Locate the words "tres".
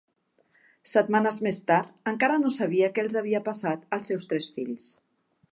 4.33-4.53